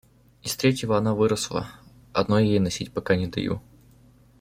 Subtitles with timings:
[0.41, 1.69] Из третьего она выросла,
[2.11, 3.61] одно я ей носить пока не даю.